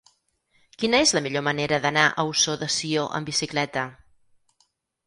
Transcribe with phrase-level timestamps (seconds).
[0.83, 3.87] Quina és la millor manera d'anar a Ossó de Sió amb bicicleta?